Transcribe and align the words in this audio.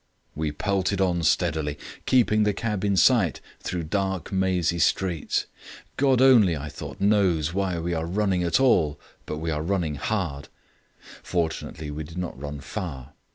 We 0.33 0.51
pelted 0.51 0.99
on 0.99 1.21
steadily, 1.21 1.77
keeping 2.07 2.41
the 2.41 2.55
cab 2.55 2.83
in 2.83 2.97
sight, 2.97 3.39
through 3.59 3.83
dark 3.83 4.31
mazy 4.31 4.79
streets. 4.79 5.45
God 5.95 6.23
only, 6.23 6.57
I 6.57 6.69
thought, 6.69 6.99
knows 6.99 7.53
why 7.53 7.77
we 7.77 7.93
are 7.93 8.07
running 8.07 8.41
at 8.41 8.59
all, 8.59 8.99
but 9.27 9.37
we 9.37 9.51
are 9.51 9.61
running 9.61 9.97
hard. 9.97 10.47
Fortunately 11.21 11.91
we 11.91 12.03
did 12.03 12.17
not 12.17 12.41
run 12.41 12.61
far. 12.61 13.13